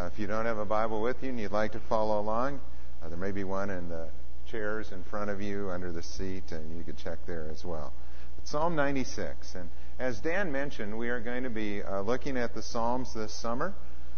[0.00, 2.58] Uh, if you don't have a Bible with you and you'd like to follow along,
[3.02, 4.08] uh, there may be one in the
[4.46, 7.92] chairs in front of you under the seat, and you could check there as well.
[8.36, 9.54] But Psalm 96.
[9.56, 9.68] And
[9.98, 13.74] as Dan mentioned, we are going to be uh, looking at the Psalms this summer.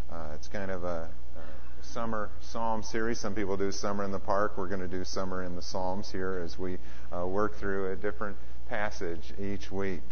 [0.09, 3.19] Uh, it's kind of a, a summer psalm series.
[3.19, 4.57] Some people do summer in the park.
[4.57, 6.79] We're going to do summer in the Psalms here as we
[7.13, 8.37] uh, work through a different
[8.69, 10.03] passage each week.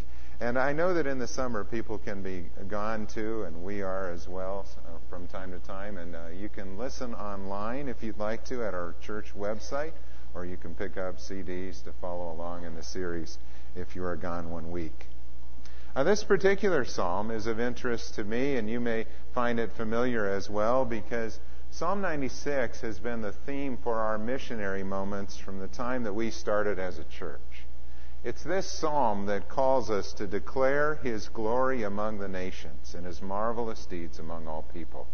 [0.43, 4.11] And I know that in the summer people can be gone too, and we are
[4.11, 5.99] as well uh, from time to time.
[5.99, 9.93] And uh, you can listen online if you'd like to at our church website,
[10.35, 13.37] or you can pick up CDs to follow along in the series
[13.77, 15.09] if you are gone one week.
[15.95, 20.27] Uh, this particular psalm is of interest to me, and you may find it familiar
[20.27, 21.39] as well, because
[21.73, 26.31] Psalm 96 has been the theme for our missionary moments from the time that we
[26.31, 27.41] started as a church.
[28.23, 33.23] It's this psalm that calls us to declare his glory among the nations and his
[33.23, 35.07] marvelous deeds among all people.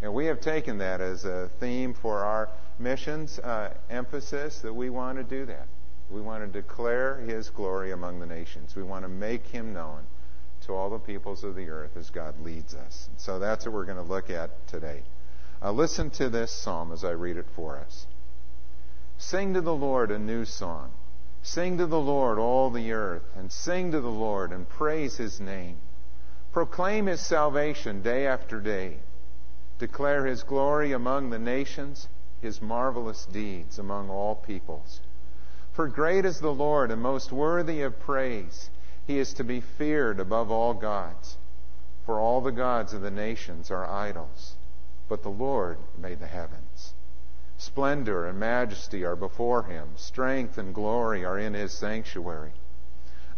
[0.00, 2.48] And we have taken that as a theme for our
[2.80, 5.68] missions uh, emphasis that we want to do that.
[6.10, 8.74] We want to declare his glory among the nations.
[8.74, 10.02] We want to make him known
[10.62, 13.06] to all the peoples of the earth as God leads us.
[13.08, 15.04] And so that's what we're going to look at today.
[15.62, 18.08] Uh, listen to this psalm as I read it for us.
[19.16, 20.90] Sing to the Lord a new song
[21.42, 25.40] Sing to the Lord, all the earth, and sing to the Lord and praise his
[25.40, 25.76] name.
[26.52, 28.98] Proclaim his salvation day after day.
[29.78, 32.08] Declare his glory among the nations,
[32.40, 35.00] his marvelous deeds among all peoples.
[35.72, 38.70] For great is the Lord and most worthy of praise.
[39.06, 41.38] He is to be feared above all gods.
[42.06, 44.54] For all the gods of the nations are idols,
[45.08, 46.71] but the Lord made the heavens.
[47.64, 49.90] Splendor and majesty are before him.
[49.94, 52.54] Strength and glory are in his sanctuary.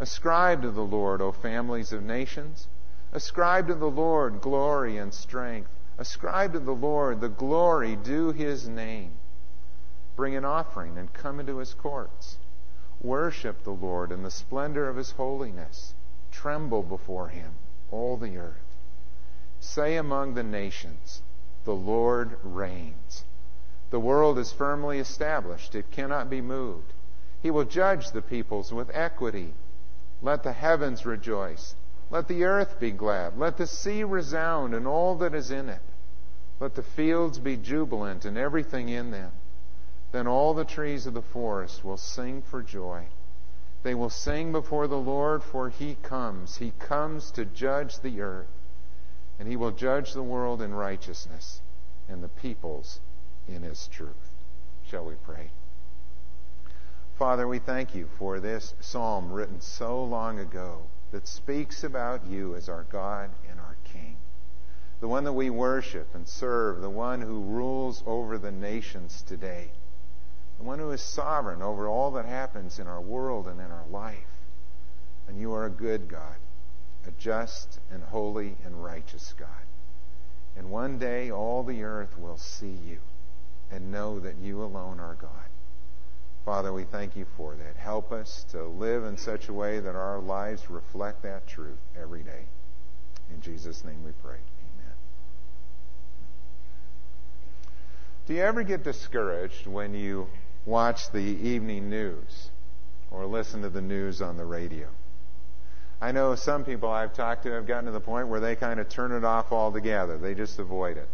[0.00, 2.66] Ascribe to the Lord, O families of nations.
[3.12, 5.68] Ascribe to the Lord glory and strength.
[5.98, 9.12] Ascribe to the Lord the glory due his name.
[10.16, 12.38] Bring an offering and come into his courts.
[13.02, 15.92] Worship the Lord in the splendor of his holiness.
[16.30, 17.52] Tremble before him,
[17.90, 18.64] all the earth.
[19.60, 21.20] Say among the nations,
[21.64, 23.24] the Lord reigns.
[23.94, 26.92] The world is firmly established, it cannot be moved.
[27.40, 29.54] He will judge the peoples with equity.
[30.20, 31.76] Let the heavens rejoice.
[32.10, 33.38] Let the earth be glad.
[33.38, 35.80] Let the sea resound and all that is in it.
[36.58, 39.30] Let the fields be jubilant and everything in them.
[40.10, 43.06] Then all the trees of the forest will sing for joy.
[43.84, 46.56] They will sing before the Lord, for he comes.
[46.56, 48.50] He comes to judge the earth.
[49.38, 51.60] And he will judge the world in righteousness
[52.08, 52.98] and the peoples
[53.48, 54.30] in His truth.
[54.84, 55.50] Shall we pray?
[57.18, 60.82] Father, we thank you for this psalm written so long ago
[61.12, 64.16] that speaks about you as our God and our King.
[65.00, 69.70] The one that we worship and serve, the one who rules over the nations today,
[70.58, 73.86] the one who is sovereign over all that happens in our world and in our
[73.88, 74.26] life.
[75.28, 76.36] And you are a good God,
[77.06, 79.48] a just and holy and righteous God.
[80.56, 82.98] And one day all the earth will see you
[83.70, 85.30] and know that you alone are God.
[86.44, 87.76] Father, we thank you for that.
[87.76, 92.22] Help us to live in such a way that our lives reflect that truth every
[92.22, 92.44] day.
[93.32, 94.36] In Jesus' name we pray.
[94.36, 94.94] Amen.
[98.26, 100.28] Do you ever get discouraged when you
[100.66, 102.50] watch the evening news
[103.10, 104.88] or listen to the news on the radio?
[106.00, 108.80] I know some people I've talked to have gotten to the point where they kind
[108.80, 110.18] of turn it off altogether.
[110.18, 111.08] They just avoid it.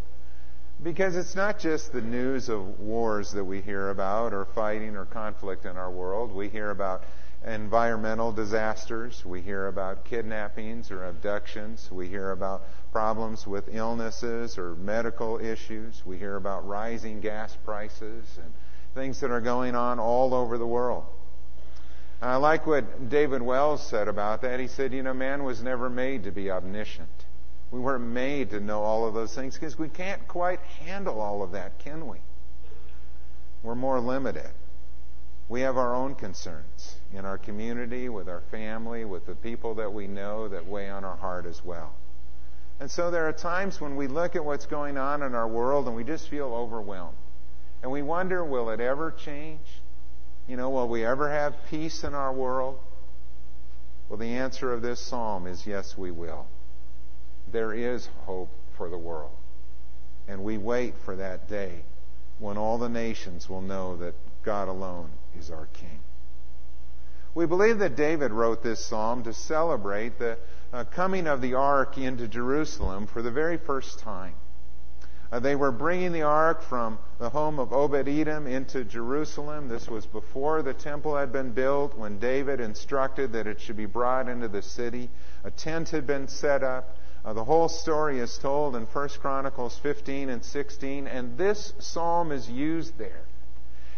[0.83, 5.05] Because it's not just the news of wars that we hear about or fighting or
[5.05, 6.33] conflict in our world.
[6.33, 7.03] We hear about
[7.45, 9.23] environmental disasters.
[9.25, 11.91] We hear about kidnappings or abductions.
[11.93, 16.03] We hear about problems with illnesses or medical issues.
[16.07, 18.53] We hear about rising gas prices and
[18.95, 21.05] things that are going on all over the world.
[22.23, 24.61] I like what David Wells said about that.
[24.61, 27.09] He said, you know, man was never made to be omniscient.
[27.71, 31.43] We weren't made to know all of those things because we can't quite handle all
[31.43, 32.19] of that, can we?
[33.63, 34.51] We're more limited.
[35.49, 39.93] We have our own concerns in our community, with our family, with the people that
[39.93, 41.93] we know that weigh on our heart as well.
[42.81, 45.87] And so there are times when we look at what's going on in our world
[45.87, 47.17] and we just feel overwhelmed.
[47.83, 49.67] And we wonder, will it ever change?
[50.49, 52.79] You know, will we ever have peace in our world?
[54.09, 56.47] Well, the answer of this psalm is yes, we will
[57.53, 59.37] there is hope for the world.
[60.29, 61.83] And we wait for that day
[62.39, 66.01] when all the nations will know that God alone is our King.
[67.35, 70.39] We believe that David wrote this psalm to celebrate the
[70.73, 74.35] uh, coming of the ark into Jerusalem for the very first time.
[75.33, 79.69] Uh, they were bringing the ark from the home of Obed Edom into Jerusalem.
[79.69, 83.87] This was before the temple had been built, when David instructed that it should be
[83.87, 85.09] brought into the city.
[85.45, 86.97] A tent had been set up.
[87.25, 92.33] Uh, the whole story is told in 1 Chronicles 15 and 16, and this psalm
[92.33, 93.25] is used there.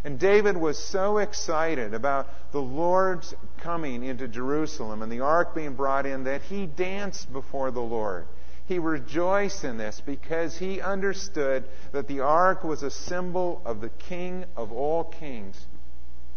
[0.05, 5.75] And David was so excited about the Lord's coming into Jerusalem and the ark being
[5.75, 8.27] brought in that he danced before the Lord.
[8.67, 13.91] He rejoiced in this because he understood that the ark was a symbol of the
[13.91, 15.67] King of all kings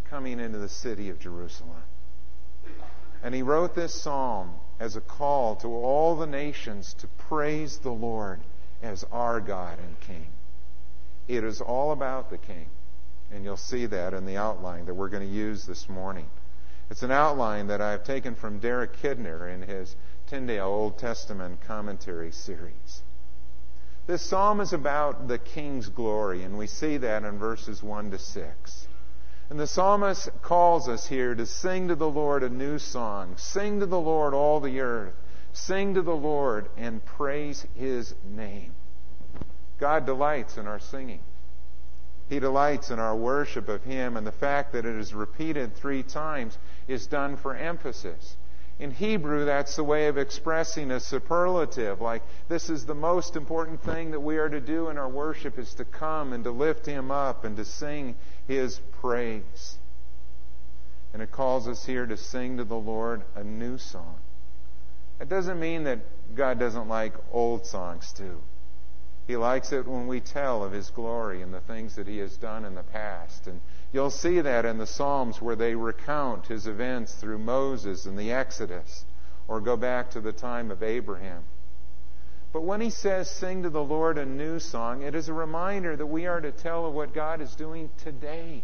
[0.09, 1.81] coming into the city of Jerusalem.
[3.23, 7.91] And he wrote this psalm as a call to all the nations to praise the
[7.91, 8.39] Lord
[8.81, 10.27] as our God and King.
[11.27, 12.67] It is all about the King.
[13.31, 16.27] And you'll see that in the outline that we're going to use this morning.
[16.89, 19.95] It's an outline that I've taken from Derek Kidner in his
[20.27, 23.01] Tyndale Old Testament commentary series.
[24.05, 28.19] This psalm is about the king's glory, and we see that in verses 1 to
[28.19, 28.87] 6.
[29.49, 33.35] And the psalmist calls us here to sing to the Lord a new song.
[33.37, 35.13] Sing to the Lord, all the earth.
[35.53, 38.73] Sing to the Lord and praise his name.
[39.79, 41.21] God delights in our singing.
[42.27, 46.01] He delights in our worship of him, and the fact that it is repeated three
[46.01, 46.57] times
[46.87, 48.35] is done for emphasis.
[48.77, 53.81] In Hebrew, that's the way of expressing a superlative, like this is the most important
[53.81, 56.85] thing that we are to do in our worship is to come and to lift
[56.85, 58.15] Him up and to sing
[58.47, 59.77] His praise.
[61.13, 64.17] And it calls us here to sing to the Lord a new song.
[65.21, 65.99] It doesn't mean that
[66.35, 68.41] God doesn't like old songs too.
[69.25, 72.35] He likes it when we tell of His glory and the things that He has
[72.35, 73.47] done in the past.
[73.47, 78.17] And You'll see that in the Psalms where they recount his events through Moses and
[78.17, 79.05] the Exodus,
[79.47, 81.43] or go back to the time of Abraham.
[82.51, 85.95] But when he says, Sing to the Lord a new song, it is a reminder
[85.95, 88.63] that we are to tell of what God is doing today.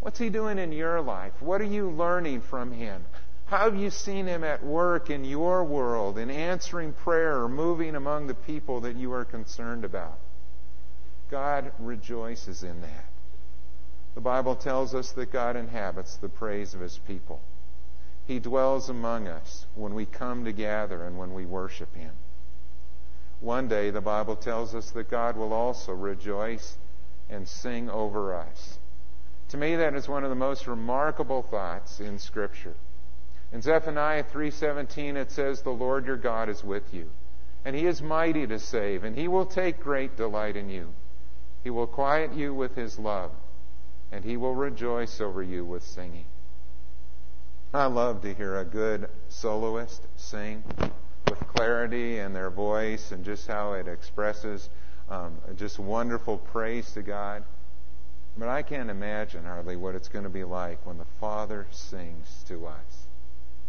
[0.00, 1.34] What's he doing in your life?
[1.40, 3.04] What are you learning from him?
[3.44, 7.94] How have you seen him at work in your world, in answering prayer or moving
[7.94, 10.18] among the people that you are concerned about?
[11.30, 13.11] God rejoices in that.
[14.14, 17.40] The Bible tells us that God inhabits the praise of his people.
[18.26, 22.12] He dwells among us when we come together and when we worship him.
[23.40, 26.76] One day, the Bible tells us that God will also rejoice
[27.28, 28.78] and sing over us.
[29.48, 32.74] To me, that is one of the most remarkable thoughts in Scripture.
[33.52, 37.10] In Zephaniah 3:17 it says the Lord your God is with you
[37.64, 40.94] and he is mighty to save and he will take great delight in you.
[41.62, 43.30] He will quiet you with his love
[44.12, 46.26] and he will rejoice over you with singing.
[47.74, 50.62] I love to hear a good soloist sing
[51.26, 54.68] with clarity in their voice and just how it expresses
[55.08, 57.44] um, just wonderful praise to God.
[58.36, 62.44] But I can't imagine hardly what it's going to be like when the Father sings
[62.48, 63.06] to us.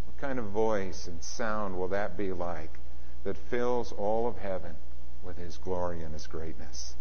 [0.06, 2.80] What kind of voice and sound will that be like
[3.24, 4.76] that fills all of heaven
[5.24, 6.96] with His glory and His greatness?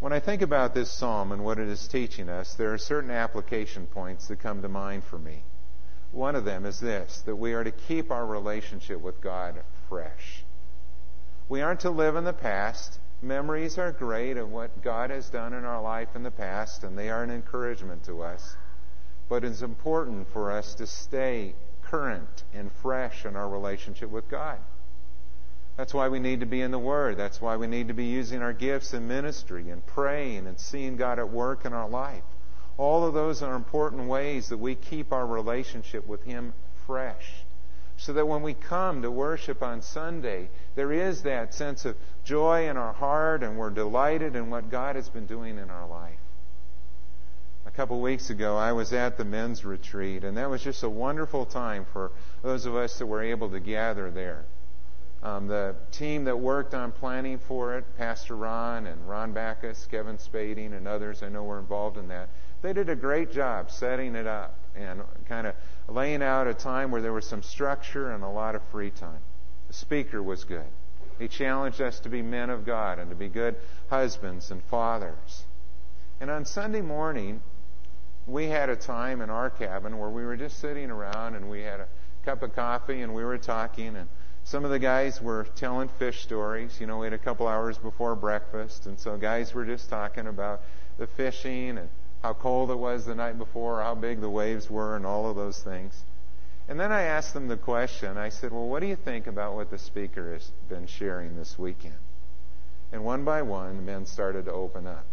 [0.00, 3.10] When I think about this psalm and what it is teaching us, there are certain
[3.10, 5.42] application points that come to mind for me.
[6.10, 10.42] One of them is this that we are to keep our relationship with God fresh.
[11.50, 12.98] We aren't to live in the past.
[13.20, 16.96] Memories are great of what God has done in our life in the past, and
[16.96, 18.56] they are an encouragement to us.
[19.28, 24.60] But it's important for us to stay current and fresh in our relationship with God.
[25.76, 27.16] That's why we need to be in the Word.
[27.16, 30.96] That's why we need to be using our gifts in ministry and praying and seeing
[30.96, 32.22] God at work in our life.
[32.76, 36.52] All of those are important ways that we keep our relationship with Him
[36.86, 37.44] fresh.
[37.96, 42.68] So that when we come to worship on Sunday, there is that sense of joy
[42.68, 46.18] in our heart and we're delighted in what God has been doing in our life.
[47.66, 50.82] A couple of weeks ago, I was at the men's retreat, and that was just
[50.82, 52.10] a wonderful time for
[52.42, 54.44] those of us that were able to gather there.
[55.22, 60.18] Um, the team that worked on planning for it, Pastor Ron and Ron Backus, Kevin
[60.18, 62.30] Spading, and others I know were involved in that,
[62.62, 65.54] they did a great job setting it up and kind of
[65.88, 69.20] laying out a time where there was some structure and a lot of free time.
[69.68, 70.68] The speaker was good.
[71.18, 73.56] He challenged us to be men of God and to be good
[73.90, 75.44] husbands and fathers.
[76.18, 77.42] And on Sunday morning,
[78.26, 81.60] we had a time in our cabin where we were just sitting around and we
[81.60, 81.88] had a
[82.24, 84.08] cup of coffee and we were talking and
[84.50, 86.80] some of the guys were telling fish stories.
[86.80, 90.26] You know, we had a couple hours before breakfast, and so guys were just talking
[90.26, 90.62] about
[90.98, 91.88] the fishing and
[92.20, 95.36] how cold it was the night before, how big the waves were, and all of
[95.36, 96.02] those things.
[96.68, 98.18] And then I asked them the question.
[98.18, 101.56] I said, Well, what do you think about what the speaker has been sharing this
[101.56, 101.94] weekend?
[102.90, 105.06] And one by one, the men started to open up.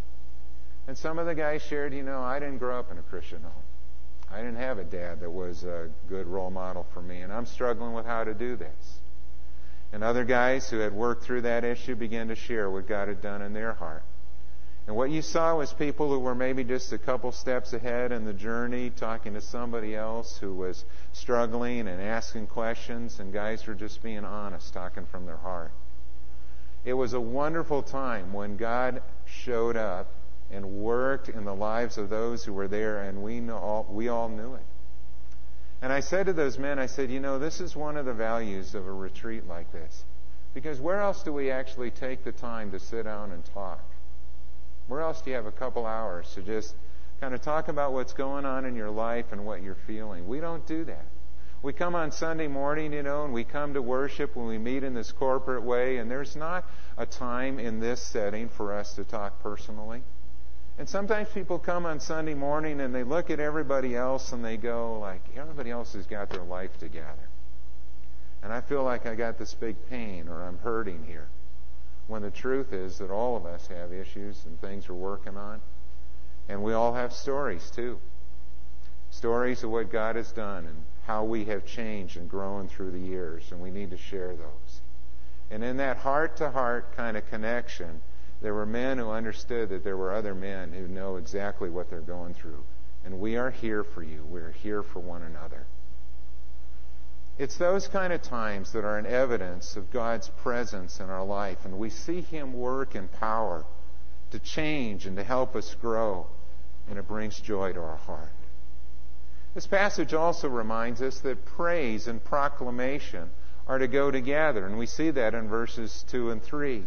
[0.88, 3.42] And some of the guys shared, you know, I didn't grow up in a Christian
[3.42, 4.32] home.
[4.32, 7.46] I didn't have a dad that was a good role model for me, and I'm
[7.46, 8.98] struggling with how to do this.
[9.92, 13.22] And other guys who had worked through that issue began to share what God had
[13.22, 14.02] done in their heart.
[14.86, 18.24] And what you saw was people who were maybe just a couple steps ahead in
[18.24, 23.74] the journey, talking to somebody else who was struggling and asking questions, and guys were
[23.74, 25.72] just being honest, talking from their heart.
[26.86, 30.10] It was a wonderful time when God showed up
[30.50, 34.30] and worked in the lives of those who were there, and we, know we all
[34.30, 34.64] knew it.
[35.80, 38.12] And I said to those men, I said, you know, this is one of the
[38.12, 40.04] values of a retreat like this.
[40.54, 43.84] Because where else do we actually take the time to sit down and talk?
[44.88, 46.74] Where else do you have a couple hours to just
[47.20, 50.26] kind of talk about what's going on in your life and what you're feeling?
[50.26, 51.04] We don't do that.
[51.62, 54.84] We come on Sunday morning, you know, and we come to worship when we meet
[54.84, 56.64] in this corporate way, and there's not
[56.96, 60.02] a time in this setting for us to talk personally.
[60.78, 64.56] And sometimes people come on Sunday morning and they look at everybody else and they
[64.56, 67.28] go like, everybody else has got their life together.
[68.44, 71.26] And I feel like I got this big pain or I'm hurting here.
[72.06, 75.60] When the truth is that all of us have issues and things we're working on.
[76.48, 77.98] And we all have stories too.
[79.10, 83.00] Stories of what God has done and how we have changed and grown through the
[83.00, 83.50] years.
[83.50, 84.80] And we need to share those.
[85.50, 88.00] And in that heart to heart kind of connection,
[88.40, 92.00] there were men who understood that there were other men who know exactly what they're
[92.00, 92.62] going through.
[93.04, 94.24] And we are here for you.
[94.28, 95.66] We're here for one another.
[97.38, 101.64] It's those kind of times that are an evidence of God's presence in our life,
[101.64, 103.64] and we see Him work in power
[104.32, 106.26] to change and to help us grow,
[106.88, 108.32] and it brings joy to our heart.
[109.54, 113.30] This passage also reminds us that praise and proclamation
[113.66, 116.84] are to go together, and we see that in verses 2 and 3.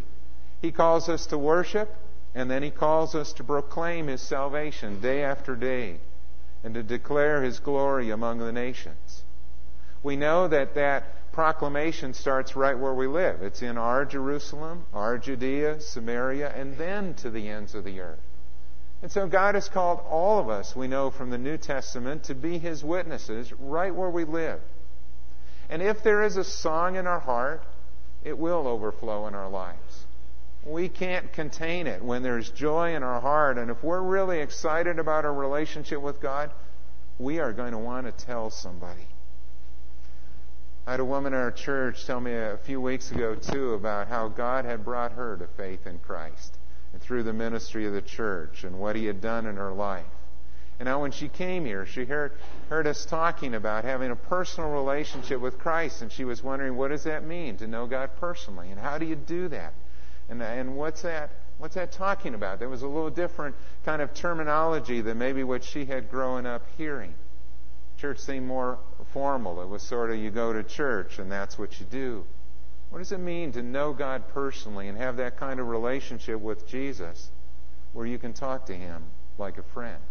[0.62, 1.92] He calls us to worship,
[2.36, 5.98] and then He calls us to proclaim His salvation day after day
[6.62, 9.24] and to declare His glory among the nations.
[10.04, 13.42] We know that that proclamation starts right where we live.
[13.42, 18.20] It's in our Jerusalem, our Judea, Samaria, and then to the ends of the earth.
[19.02, 22.36] And so God has called all of us, we know from the New Testament, to
[22.36, 24.60] be His witnesses right where we live.
[25.68, 27.64] And if there is a song in our heart,
[28.22, 29.91] it will overflow in our lives
[30.64, 33.58] we can't contain it when there's joy in our heart.
[33.58, 36.50] And if we're really excited about our relationship with God,
[37.18, 39.06] we are going to want to tell somebody.
[40.86, 44.08] I had a woman in our church tell me a few weeks ago, too, about
[44.08, 46.58] how God had brought her to faith in Christ
[46.92, 50.04] and through the ministry of the church and what He had done in her life.
[50.78, 52.32] And now, when she came here, she heard,
[52.68, 56.88] heard us talking about having a personal relationship with Christ, and she was wondering, what
[56.88, 58.70] does that mean to know God personally?
[58.70, 59.74] And how do you do that?
[60.32, 61.30] And, and what's that?
[61.58, 62.58] What's that talking about?
[62.58, 66.62] There was a little different kind of terminology than maybe what she had grown up
[66.78, 67.14] hearing.
[67.98, 68.78] Church seemed more
[69.12, 69.60] formal.
[69.60, 72.24] It was sort of you go to church and that's what you do.
[72.88, 76.66] What does it mean to know God personally and have that kind of relationship with
[76.66, 77.30] Jesus
[77.92, 79.02] where you can talk to Him
[79.36, 80.02] like a friend?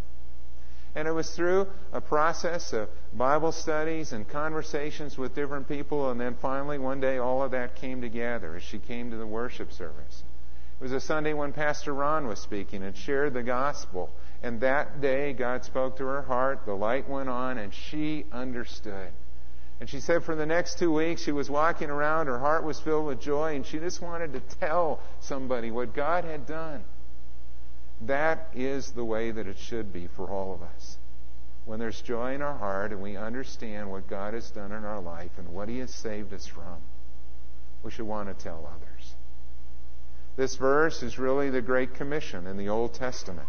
[0.94, 6.20] And it was through a process of Bible studies and conversations with different people, and
[6.20, 9.72] then finally one day all of that came together as she came to the worship
[9.72, 10.22] service.
[10.80, 14.10] It was a Sunday when Pastor Ron was speaking and shared the gospel.
[14.42, 19.12] And that day God spoke to her heart, the light went on, and she understood.
[19.80, 22.78] And she said for the next two weeks she was walking around, her heart was
[22.80, 26.84] filled with joy, and she just wanted to tell somebody what God had done.
[28.06, 30.98] That is the way that it should be for all of us.
[31.64, 35.00] When there's joy in our heart and we understand what God has done in our
[35.00, 36.82] life and what He has saved us from,
[37.84, 39.14] we should want to tell others.
[40.34, 43.48] This verse is really the Great Commission in the Old Testament.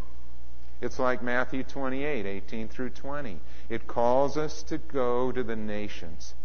[0.81, 3.39] It's like Matthew 28, 18 through 20.
[3.69, 6.35] It calls us to go to the nations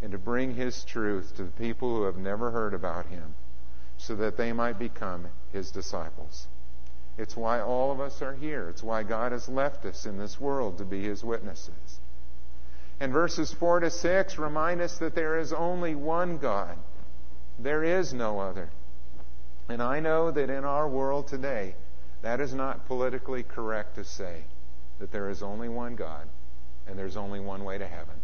[0.00, 3.34] and to bring His truth to the people who have never heard about Him
[3.96, 6.46] so that they might become His disciples.
[7.18, 8.68] It's why all of us are here.
[8.68, 11.98] It's why God has left us in this world to be His witnesses.
[13.00, 16.76] And verses 4 to 6 remind us that there is only one God.
[17.58, 18.70] There is no other.
[19.68, 21.74] And I know that in our world today,
[22.22, 24.44] that is not politically correct to say
[24.98, 26.26] that there is only one God
[26.86, 28.16] and there's only one way to heaven.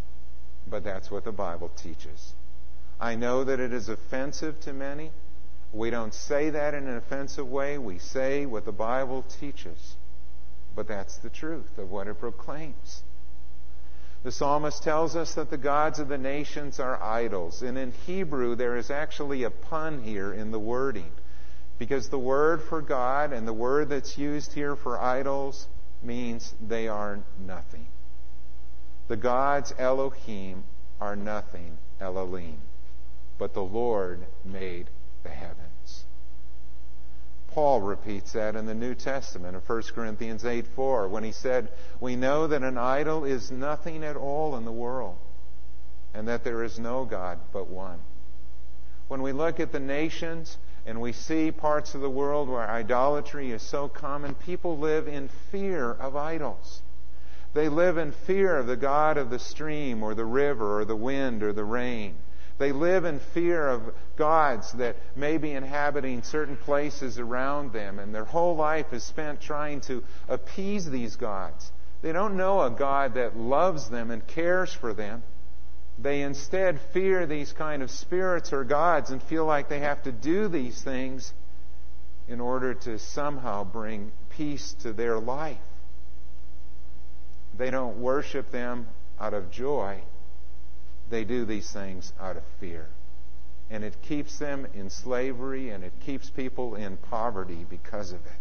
[0.66, 2.32] But that's what the Bible teaches.
[3.00, 5.10] I know that it is offensive to many.
[5.74, 7.78] We don't say that in an offensive way.
[7.78, 9.96] We say what the Bible teaches.
[10.76, 13.02] But that's the truth of what it proclaims.
[14.22, 17.60] The psalmist tells us that the gods of the nations are idols.
[17.62, 21.10] And in Hebrew, there is actually a pun here in the wording.
[21.76, 25.66] Because the word for God and the word that's used here for idols
[26.04, 27.88] means they are nothing.
[29.08, 30.62] The gods Elohim
[31.00, 32.60] are nothing, Elohim.
[33.38, 34.88] But the Lord made
[35.24, 36.04] the heavens.
[37.48, 41.70] Paul repeats that in the New Testament in 1 Corinthians 8 4 when he said,
[42.00, 45.16] We know that an idol is nothing at all in the world,
[46.12, 48.00] and that there is no God but one.
[49.08, 53.50] When we look at the nations and we see parts of the world where idolatry
[53.50, 56.82] is so common, people live in fear of idols.
[57.52, 60.96] They live in fear of the God of the stream or the river or the
[60.96, 62.16] wind or the rain.
[62.56, 68.14] They live in fear of gods that may be inhabiting certain places around them, and
[68.14, 71.72] their whole life is spent trying to appease these gods.
[72.02, 75.22] They don't know a God that loves them and cares for them.
[75.98, 80.12] They instead fear these kind of spirits or gods and feel like they have to
[80.12, 81.32] do these things
[82.28, 85.58] in order to somehow bring peace to their life.
[87.56, 88.88] They don't worship them
[89.20, 90.02] out of joy.
[91.14, 92.88] They do these things out of fear.
[93.70, 98.40] And it keeps them in slavery and it keeps people in poverty because of it.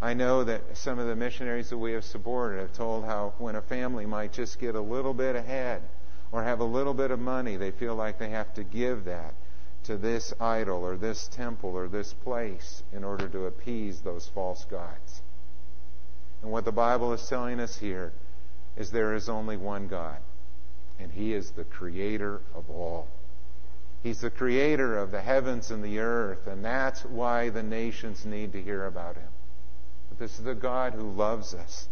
[0.00, 3.56] I know that some of the missionaries that we have supported have told how when
[3.56, 5.82] a family might just get a little bit ahead
[6.30, 9.34] or have a little bit of money, they feel like they have to give that
[9.82, 14.64] to this idol or this temple or this place in order to appease those false
[14.66, 15.22] gods.
[16.40, 18.12] And what the Bible is telling us here
[18.76, 20.18] is there is only one God,
[20.98, 23.08] and He is the creator of all.
[24.02, 28.52] He's the creator of the heavens and the earth, and that's why the nations need
[28.52, 29.28] to hear about Him.
[30.08, 31.88] But this is the God who loves us,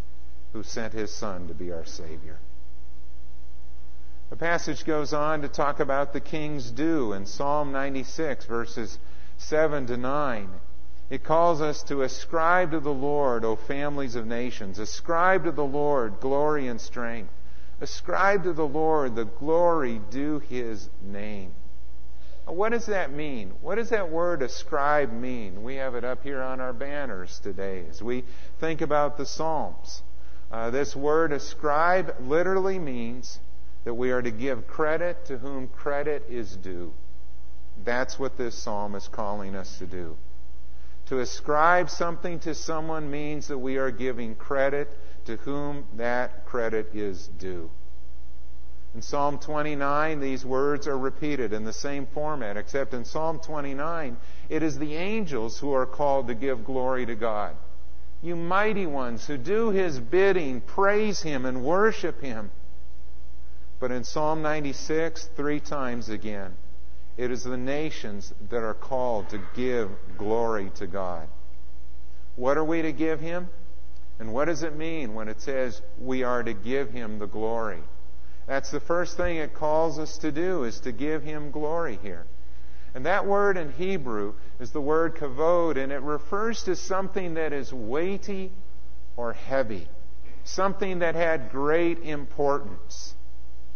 [0.52, 2.38] who sent His Son to be our Savior.
[4.28, 8.98] The passage goes on to talk about the king's due in Psalm 96, verses
[9.38, 10.48] 7 to 9.
[11.10, 14.78] It calls us to ascribe to the Lord, O families of nations.
[14.78, 17.32] Ascribe to the Lord glory and strength.
[17.82, 21.52] Ascribe to the Lord the glory due his name.
[22.44, 23.54] What does that mean?
[23.60, 25.64] What does that word ascribe mean?
[25.64, 28.22] We have it up here on our banners today as we
[28.60, 30.02] think about the Psalms.
[30.52, 33.40] Uh, this word ascribe literally means
[33.82, 36.92] that we are to give credit to whom credit is due.
[37.84, 40.16] That's what this psalm is calling us to do.
[41.06, 44.88] To ascribe something to someone means that we are giving credit
[45.26, 47.70] to whom that credit is due.
[48.94, 54.16] In Psalm 29, these words are repeated in the same format, except in Psalm 29,
[54.50, 57.56] it is the angels who are called to give glory to God.
[58.20, 62.50] You mighty ones who do his bidding, praise him and worship him.
[63.80, 66.54] But in Psalm 96, three times again,
[67.16, 71.28] it is the nations that are called to give glory to God.
[72.36, 73.48] What are we to give Him?
[74.22, 77.82] And what does it mean when it says we are to give Him the glory?
[78.46, 82.24] That's the first thing it calls us to do, is to give Him glory here.
[82.94, 87.52] And that word in Hebrew is the word kavod, and it refers to something that
[87.52, 88.52] is weighty
[89.16, 89.88] or heavy,
[90.44, 93.16] something that had great importance.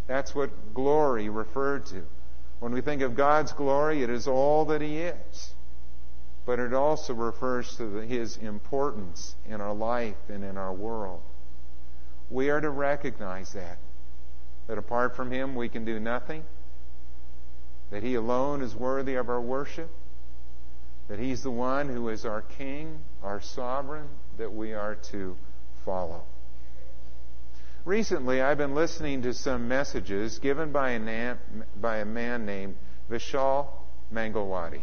[0.07, 2.05] That's what glory referred to.
[2.61, 5.55] When we think of God's glory, it is all that He is.
[6.47, 11.21] But it also refers to the, His importance in our life and in our world.
[12.31, 13.79] We are to recognize that.
[14.69, 16.45] That apart from Him, we can do nothing.
[17.91, 19.91] That He alone is worthy of our worship.
[21.09, 25.37] That He's the one who is our King, our sovereign, that we are to
[25.85, 26.23] follow.
[27.85, 31.37] Recently, I've been listening to some messages given by a, na-
[31.81, 32.77] by a man named
[33.11, 33.69] Vishal
[34.13, 34.83] Mangalwadi.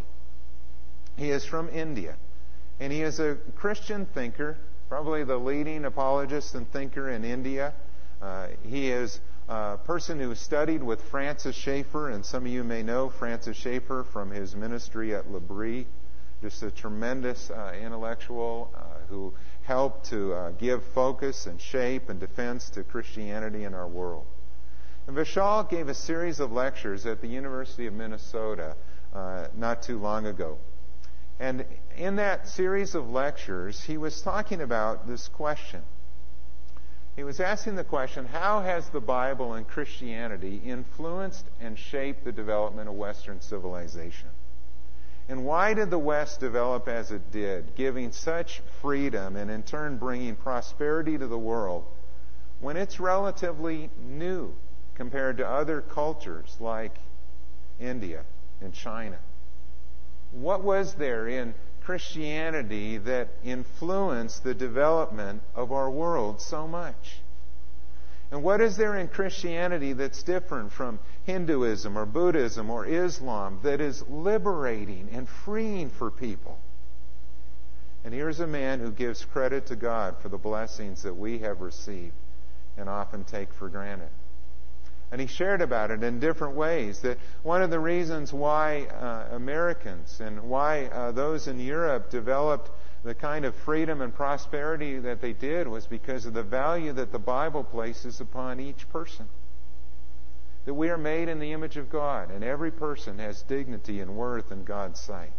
[1.15, 2.15] He is from India,
[2.79, 4.57] and he is a Christian thinker,
[4.89, 7.73] probably the leading apologist and thinker in India.
[8.21, 12.81] Uh, he is a person who studied with Francis Schaeffer, and some of you may
[12.81, 15.85] know Francis Schaeffer from his ministry at L'Abri.
[16.41, 22.19] Just a tremendous uh, intellectual uh, who helped to uh, give focus and shape and
[22.19, 24.25] defense to Christianity in our world.
[25.07, 28.75] And Vishal gave a series of lectures at the University of Minnesota
[29.13, 30.57] uh, not too long ago.
[31.39, 31.65] And
[31.97, 35.81] in that series of lectures, he was talking about this question.
[37.15, 42.31] He was asking the question how has the Bible and Christianity influenced and shaped the
[42.31, 44.29] development of Western civilization?
[45.29, 49.97] And why did the West develop as it did, giving such freedom and in turn
[49.97, 51.85] bringing prosperity to the world
[52.59, 54.53] when it's relatively new
[54.95, 56.95] compared to other cultures like
[57.79, 58.23] India
[58.59, 59.19] and China?
[60.33, 67.19] What was there in Christianity that influenced the development of our world so much?
[68.31, 73.79] And what is there in Christianity that's different from Hinduism or Buddhism or Islam that
[73.79, 76.57] is liberating and freeing for people?
[78.03, 81.61] And here's a man who gives credit to God for the blessings that we have
[81.61, 82.15] received
[82.75, 84.09] and often take for granted.
[85.13, 87.01] And he shared about it in different ways.
[87.01, 92.71] That one of the reasons why uh, Americans and why uh, those in Europe developed
[93.03, 97.11] the kind of freedom and prosperity that they did was because of the value that
[97.11, 99.27] the Bible places upon each person.
[100.65, 104.15] That we are made in the image of God, and every person has dignity and
[104.17, 105.33] worth in God's sight.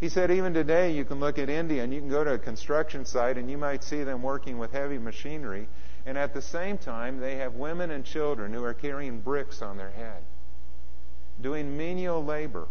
[0.00, 2.38] He said, even today, you can look at India and you can go to a
[2.38, 5.68] construction site and you might see them working with heavy machinery,
[6.08, 9.76] and at the same time, they have women and children who are carrying bricks on
[9.76, 10.22] their head,
[11.38, 12.66] doing menial labor.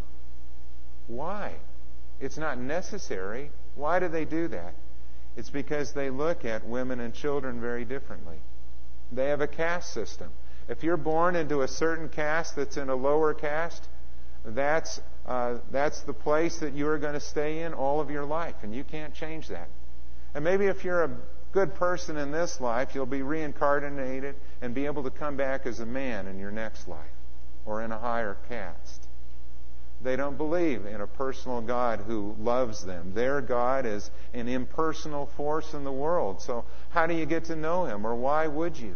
[1.05, 1.53] Why?
[2.19, 3.51] It's not necessary.
[3.75, 4.73] Why do they do that?
[5.35, 8.37] It's because they look at women and children very differently.
[9.11, 10.31] They have a caste system.
[10.67, 13.87] If you're born into a certain caste that's in a lower caste,
[14.45, 18.25] that's, uh, that's the place that you are going to stay in all of your
[18.25, 19.69] life, and you can't change that.
[20.33, 21.11] And maybe if you're a
[21.57, 25.79] good person in this life, you'll be reincarnated and be able to come back as
[25.79, 26.99] a man in your next life
[27.65, 29.07] or in a higher caste.
[30.03, 33.11] They don't believe in a personal God who loves them.
[33.15, 36.43] Their God is an impersonal force in the world.
[36.43, 38.95] So, how do you get to know Him, or why would you?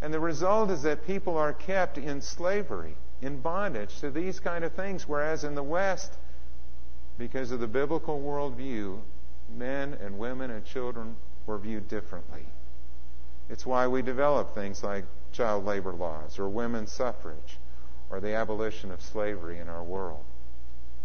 [0.00, 4.64] And the result is that people are kept in slavery, in bondage to these kind
[4.64, 6.12] of things, whereas in the West,
[7.18, 8.98] because of the biblical worldview,
[9.56, 11.14] men and women and children
[11.46, 12.46] were viewed differently.
[13.48, 17.58] It's why we develop things like child labor laws or women's suffrage
[18.10, 20.24] or the abolition of slavery in our world.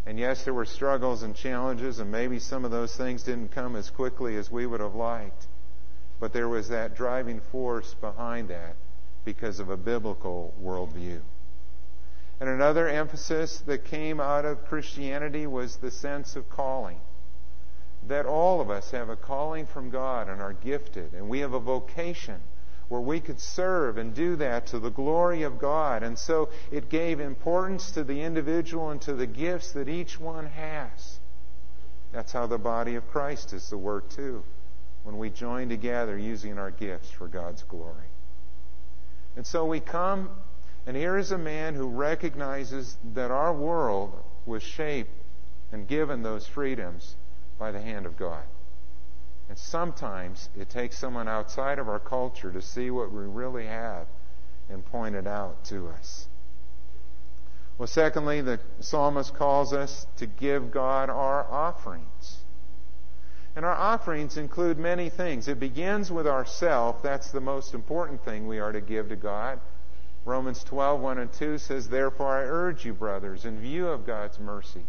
[0.06, 3.76] And yes, there were struggles and challenges, and maybe some of those things didn't come
[3.76, 5.48] as quickly as we would have liked.
[6.20, 8.76] But there was that driving force behind that
[9.26, 11.20] because of a biblical worldview.
[12.40, 17.02] And another emphasis that came out of Christianity was the sense of calling.
[18.08, 21.54] That all of us have a calling from God and are gifted, and we have
[21.54, 22.40] a vocation
[22.88, 26.04] where we could serve and do that to the glory of God.
[26.04, 30.46] And so it gave importance to the individual and to the gifts that each one
[30.46, 31.20] has.
[32.14, 34.44] That's how the body of Christ is to work too,
[35.04, 38.08] when we join together using our gifts for God's glory.
[39.36, 40.30] And so we come,
[40.86, 44.14] and here is a man who recognizes that our world
[44.46, 45.12] was shaped
[45.74, 47.16] and given those freedoms
[47.58, 48.44] by the hand of God.
[49.50, 54.08] And sometimes it takes someone outside of our culture to see what we really have
[54.70, 56.28] and point it out to us.
[57.78, 62.38] Well, secondly, the psalmist calls us to give God our offerings.
[63.56, 65.48] And our offerings include many things.
[65.48, 67.02] It begins with ourself.
[67.02, 69.60] That's the most important thing we are to give to God.
[70.26, 74.40] Romans 12, 1 and 2 says, Therefore I urge you, brothers, in view of God's
[74.40, 74.84] mercy,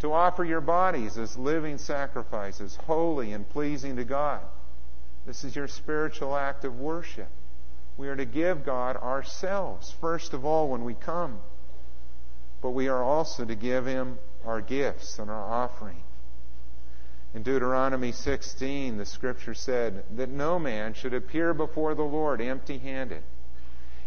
[0.00, 4.40] to offer your bodies as living sacrifices, holy and pleasing to God.
[5.26, 7.28] This is your spiritual act of worship.
[7.96, 11.38] We are to give God ourselves, first of all, when we come.
[12.62, 16.02] But we are also to give Him our gifts and our offering.
[17.34, 22.78] In Deuteronomy 16, the scripture said that no man should appear before the Lord empty
[22.78, 23.22] handed.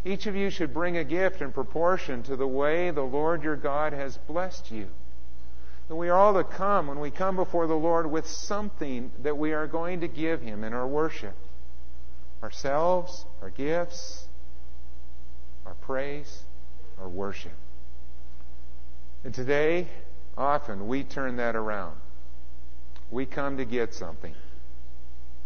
[0.03, 3.56] Each of you should bring a gift in proportion to the way the Lord your
[3.56, 4.89] God has blessed you.
[5.89, 9.38] And we are all to come when we come before the Lord with something that
[9.38, 11.36] we are going to give Him in our worship
[12.41, 14.28] ourselves, our gifts,
[15.65, 16.43] our praise,
[17.00, 17.54] our worship.
[19.24, 19.88] And today,
[20.38, 21.96] often we turn that around.
[23.10, 24.36] We come to get something.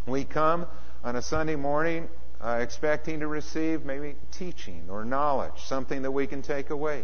[0.07, 0.65] We come
[1.03, 2.07] on a Sunday morning
[2.41, 7.03] uh, expecting to receive maybe teaching or knowledge, something that we can take away.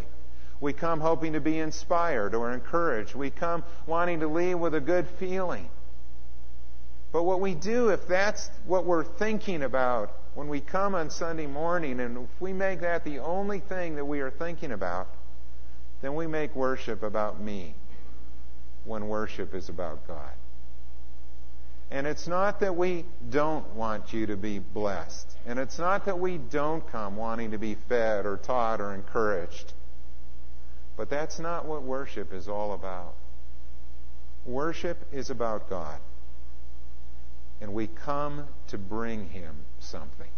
[0.60, 3.16] We come hoping to be inspired or encouraged.
[3.16, 5.70] We come wanting to leave with a good feeling.
[7.12, 11.46] But what we do, if that's what we're thinking about when we come on Sunday
[11.46, 15.08] morning, and if we make that the only thing that we are thinking about,
[16.02, 17.76] then we make worship about me
[18.86, 20.34] when worship is about God.
[21.92, 25.28] And it's not that we don't want you to be blessed.
[25.46, 29.74] And it's not that we don't come wanting to be fed or taught or encouraged.
[30.96, 33.16] But that's not what worship is all about.
[34.46, 36.00] Worship is about God.
[37.62, 40.30] And we come to bring Him something.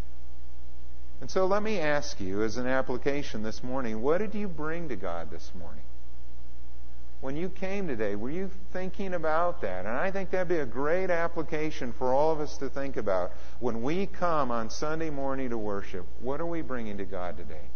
[1.22, 4.90] And so let me ask you, as an application this morning, what did you bring
[4.90, 5.84] to God this morning?
[7.26, 9.88] when you came today, were you thinking about that?
[9.88, 13.32] And I think that'd be a great application for all of us to think about.
[13.60, 17.68] When we come on Sunday morning to worship, what are we bringing to God today?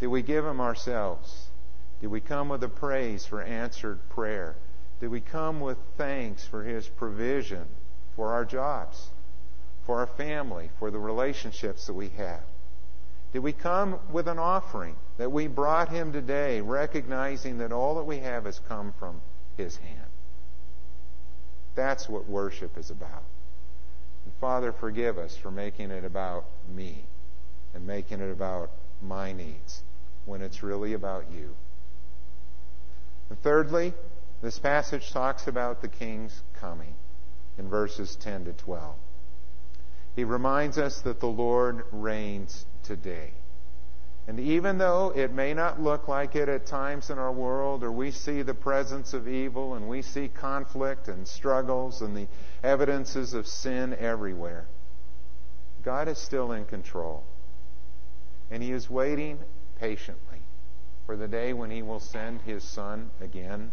[0.00, 1.48] Did we give Him ourselves?
[2.00, 4.54] Did we come with a praise for answered prayer?
[5.00, 7.66] Did we come with thanks for His provision
[8.14, 9.10] for our jobs,
[9.84, 12.42] for our family, for the relationships that we have?
[13.32, 18.04] Did we come with an offering that we brought Him today, recognizing that all that
[18.04, 19.20] we have has come from
[19.56, 20.10] His hand?
[21.74, 23.24] That's what worship is about.
[24.24, 27.04] And Father, forgive us for making it about me
[27.74, 28.70] and making it about
[29.02, 29.82] my needs
[30.28, 31.56] when it's really about you.
[33.30, 33.94] And thirdly,
[34.42, 36.94] this passage talks about the king's coming
[37.58, 38.94] in verses 10 to 12.
[40.14, 43.32] He reminds us that the Lord reigns today.
[44.26, 47.90] And even though it may not look like it at times in our world, or
[47.90, 52.28] we see the presence of evil and we see conflict and struggles and the
[52.62, 54.66] evidences of sin everywhere,
[55.82, 57.24] God is still in control.
[58.50, 59.38] And He is waiting
[59.78, 60.40] patiently
[61.06, 63.70] for the day when He will send His Son again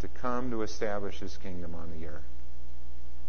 [0.00, 2.22] to come to establish His kingdom on the earth.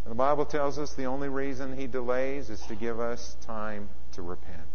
[0.06, 3.90] And the Bible tells us the only reason He delays is to give us time
[4.14, 4.68] to repent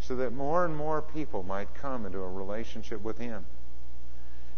[0.00, 3.46] so that more and more people might come into a relationship with Him.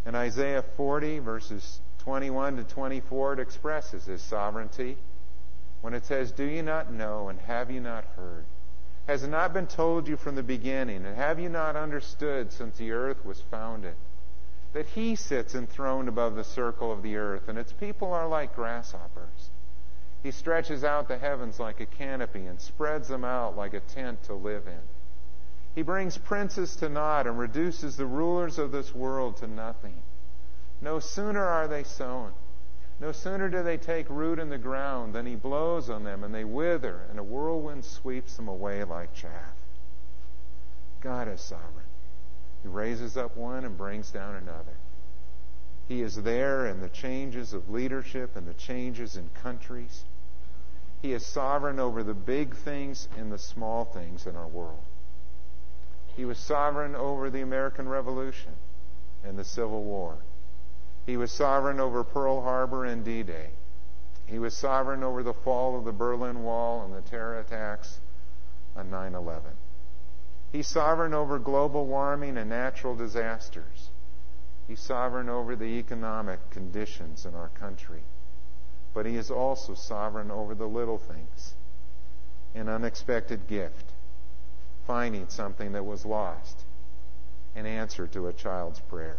[0.04, 4.96] In Isaiah 40, verses 21 to 24, it expresses His sovereignty
[5.82, 8.44] when it says, Do you not know and have you not heard?
[9.06, 12.76] Has it not been told you from the beginning, and have you not understood since
[12.76, 13.94] the earth was founded?
[14.72, 18.56] That He sits enthroned above the circle of the earth, and its people are like
[18.56, 19.50] grasshoppers.
[20.22, 24.24] He stretches out the heavens like a canopy and spreads them out like a tent
[24.24, 24.82] to live in.
[25.76, 30.02] He brings princes to naught and reduces the rulers of this world to nothing.
[30.80, 32.32] No sooner are they sown,
[33.00, 36.34] no sooner do they take root in the ground than he blows on them and
[36.34, 39.54] they wither, and a whirlwind sweeps them away like chaff.
[41.00, 41.86] God is sovereign.
[42.62, 44.76] He raises up one and brings down another.
[45.88, 50.04] He is there in the changes of leadership and the changes in countries.
[51.02, 54.82] He is sovereign over the big things and the small things in our world.
[56.16, 58.52] He was sovereign over the American Revolution
[59.22, 60.16] and the Civil War.
[61.06, 63.50] He was sovereign over Pearl Harbor and D Day.
[64.26, 68.00] He was sovereign over the fall of the Berlin Wall and the terror attacks
[68.74, 69.52] on 9 11.
[70.50, 73.90] He's sovereign over global warming and natural disasters.
[74.66, 78.02] He's sovereign over the economic conditions in our country.
[78.92, 81.54] But he is also sovereign over the little things
[82.54, 83.92] an unexpected gift,
[84.86, 86.64] finding something that was lost,
[87.54, 89.18] an answer to a child's prayer.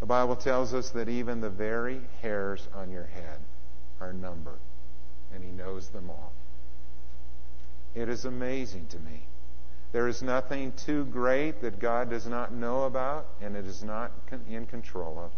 [0.00, 3.38] The Bible tells us that even the very hairs on your head
[4.00, 4.60] are numbered,
[5.32, 6.32] and He knows them all.
[7.94, 9.22] It is amazing to me.
[9.92, 14.10] There is nothing too great that God does not know about and it is not
[14.50, 15.30] in control of.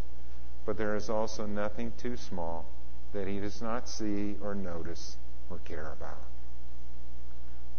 [0.65, 2.65] But there is also nothing too small
[3.13, 5.19] that He does not see or notice
[5.51, 6.25] or care about.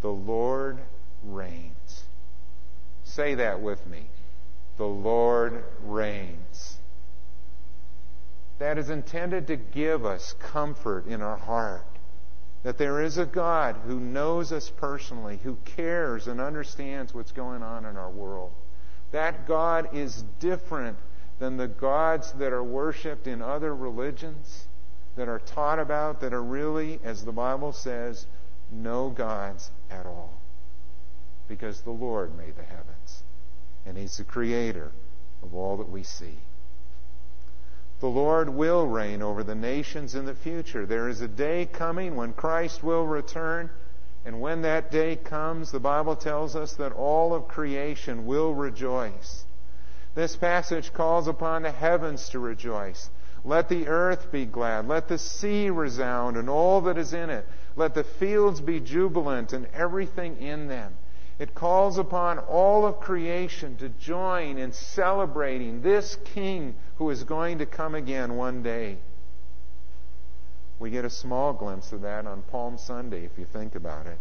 [0.01, 0.77] The Lord
[1.23, 2.03] reigns.
[3.03, 4.03] Say that with me.
[4.77, 6.77] The Lord reigns.
[8.59, 11.85] That is intended to give us comfort in our heart.
[12.63, 17.61] That there is a God who knows us personally, who cares and understands what's going
[17.61, 18.51] on in our world.
[19.11, 20.97] That God is different
[21.39, 24.67] than the gods that are worshiped in other religions,
[25.15, 28.25] that are taught about, that are really, as the Bible says,
[28.71, 30.37] no gods at all
[31.47, 33.23] because the Lord made the heavens,
[33.87, 34.91] and He's the creator
[35.41, 36.39] of all that we see.
[37.99, 40.85] The Lord will reign over the nations in the future.
[40.85, 43.71] There is a day coming when Christ will return,
[44.23, 49.45] and when that day comes, the Bible tells us that all of creation will rejoice.
[50.13, 53.09] This passage calls upon the heavens to rejoice.
[53.43, 54.87] Let the earth be glad.
[54.87, 57.47] Let the sea resound and all that is in it.
[57.75, 60.95] Let the fields be jubilant and everything in them.
[61.39, 67.59] It calls upon all of creation to join in celebrating this King who is going
[67.59, 68.97] to come again one day.
[70.79, 74.17] We get a small glimpse of that on Palm Sunday, if you think about it.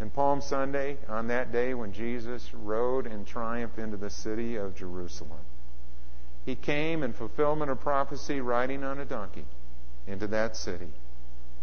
[0.00, 4.74] And Palm Sunday, on that day when Jesus rode in triumph into the city of
[4.74, 5.38] Jerusalem,
[6.44, 9.44] he came in fulfillment of prophecy riding on a donkey
[10.06, 10.88] into that city.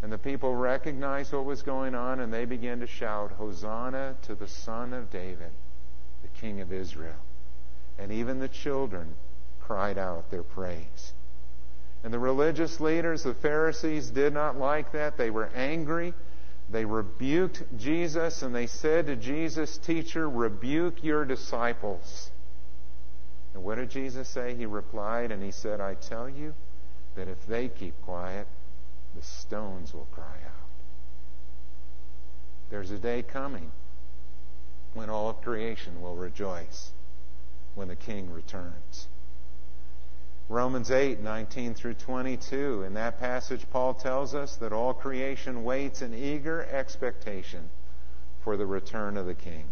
[0.02, 4.36] And the people recognized what was going on and they began to shout, Hosanna to
[4.36, 5.52] the Son of David,
[6.24, 7.20] the King of Israel.
[8.00, 9.16] And even the children
[9.60, 11.14] cried out their praise.
[12.04, 15.18] And the religious leaders, the Pharisees, did not like that.
[15.18, 16.16] They were angry.
[16.72, 22.32] They rebuked Jesus and they said to Jesus, Teacher, rebuke your disciples.
[23.54, 24.56] And what did Jesus say?
[24.56, 26.56] He replied and he said, I tell you
[27.16, 28.48] that if they keep quiet,
[29.16, 30.70] the stones will cry out.
[32.70, 33.72] There's a day coming
[34.94, 36.92] when all of creation will rejoice
[37.76, 39.08] when the King returns.
[40.50, 42.84] Romans 8, 19 through 22.
[42.84, 47.70] In that passage, Paul tells us that all creation waits in eager expectation
[48.44, 49.66] for the return of the King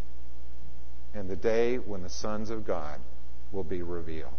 [1.14, 3.00] and the day when the sons of God
[3.52, 4.32] will be revealed.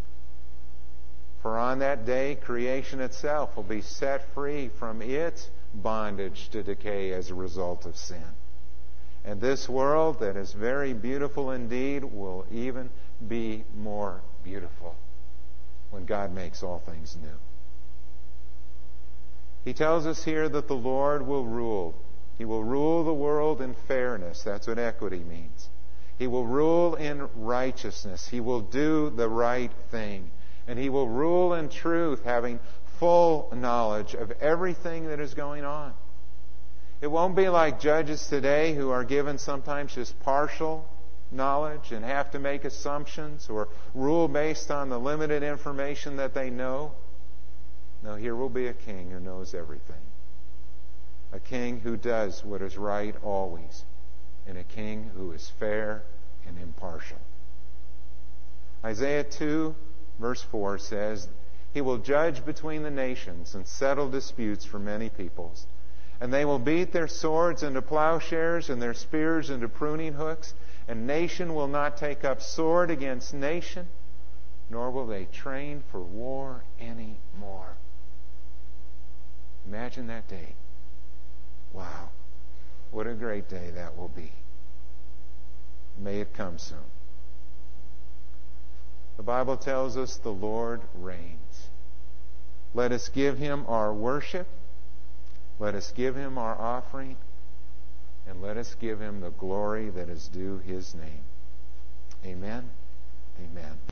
[1.43, 7.13] For on that day, creation itself will be set free from its bondage to decay
[7.13, 8.25] as a result of sin.
[9.25, 12.91] And this world that is very beautiful indeed will even
[13.27, 14.97] be more beautiful
[15.91, 17.39] when God makes all things new.
[19.65, 21.95] He tells us here that the Lord will rule.
[22.39, 24.43] He will rule the world in fairness.
[24.43, 25.69] That's what equity means.
[26.19, 28.29] He will rule in righteousness.
[28.29, 30.31] He will do the right thing.
[30.67, 32.61] And he will rule in truth, having
[32.99, 35.95] full knowledge of everything that is going on.
[37.01, 40.87] It won't be like judges today who are given sometimes just partial
[41.33, 46.51] knowledge and have to make assumptions or rule based on the limited information that they
[46.51, 46.93] know.
[48.03, 50.03] No, here will be a king who knows everything.
[51.33, 53.85] A king who does what is right always.
[54.47, 56.03] And a king who is fair
[56.47, 57.19] and impartial.
[58.85, 59.75] Isaiah 2,
[60.21, 61.29] verse 4 says,
[61.73, 65.67] He will judge between the nations and settle disputes for many peoples.
[66.21, 70.55] And they will beat their swords into plowshares and their spears into pruning hooks
[70.91, 73.87] and nation will not take up sword against nation,
[74.69, 77.77] nor will they train for war any more.
[79.69, 80.55] Imagine that day.
[81.73, 82.09] Wow.
[82.91, 84.33] What a great day that will be.
[85.97, 86.79] May it come soon.
[89.21, 91.69] The Bible tells us the Lord reigns.
[92.73, 94.47] Let us give him our worship.
[95.59, 97.19] Let us give him our offering
[98.27, 101.25] and let us give him the glory that is due his name.
[102.25, 102.71] Amen.
[103.39, 103.81] Amen.